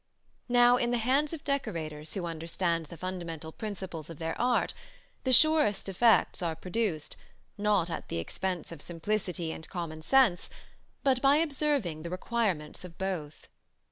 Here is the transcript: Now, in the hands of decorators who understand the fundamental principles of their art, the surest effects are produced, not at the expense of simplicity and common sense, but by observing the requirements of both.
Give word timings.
Now, 0.49 0.77
in 0.77 0.89
the 0.89 0.97
hands 0.97 1.31
of 1.31 1.43
decorators 1.43 2.15
who 2.15 2.25
understand 2.25 2.87
the 2.87 2.97
fundamental 2.97 3.51
principles 3.51 4.09
of 4.09 4.17
their 4.17 4.35
art, 4.41 4.73
the 5.25 5.31
surest 5.31 5.87
effects 5.87 6.41
are 6.41 6.55
produced, 6.55 7.17
not 7.55 7.87
at 7.91 8.09
the 8.09 8.17
expense 8.17 8.71
of 8.71 8.81
simplicity 8.81 9.51
and 9.51 9.69
common 9.69 10.01
sense, 10.01 10.49
but 11.03 11.21
by 11.21 11.35
observing 11.35 12.01
the 12.01 12.09
requirements 12.09 12.83
of 12.83 12.97
both. 12.97 13.47